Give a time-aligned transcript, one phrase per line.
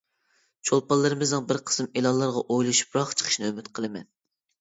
[0.69, 4.09] چولپانلىرىمىزنىڭ بىر قىسىم ئېلانلارغا ئويلىشىپراق چىقىشىنى ئۈمىد قىلىمەن.